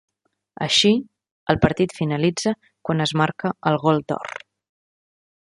Així, 0.67 0.93
el 1.53 1.59
partit 1.67 1.93
finalitza 1.99 2.55
quan 2.89 3.07
es 3.07 3.15
marca 3.23 3.55
el 3.73 3.81
gol 3.87 4.05
d'or. 4.13 4.37